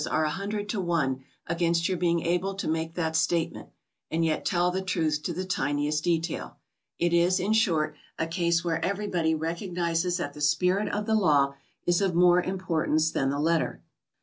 are 0.09 0.25
a 0.25 0.31
hundred 0.31 0.67
to 0.67 0.81
one 0.81 1.23
against 1.45 1.87
your 1.87 1.95
being 1.95 2.21
able 2.21 2.55
to 2.55 2.67
make 2.67 2.95
that 2.95 3.15
statement 3.15 3.69
and 4.09 4.25
yet 4.25 4.43
tell 4.43 4.71
the 4.71 4.81
truth 4.81 5.21
to 5.21 5.31
the 5.31 5.45
tiniest 5.45 6.03
detail. 6.03 6.57
It 6.97 7.13
is, 7.13 7.39
in 7.39 7.53
short, 7.53 7.95
a 8.17 8.25
case 8.25 8.63
where 8.65 8.83
everybody 8.83 9.35
recognizes 9.35 10.17
that 10.17 10.33
the 10.33 10.41
spirit 10.41 10.89
of 10.89 11.05
the 11.05 11.13
law 11.13 11.53
is 11.85 12.01
of 12.01 12.15
more 12.15 12.41
importance 12.41 13.11
than 13.11 13.29
the 13.29 13.39
letter. 13.39 13.83